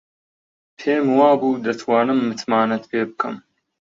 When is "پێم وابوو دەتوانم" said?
0.79-2.19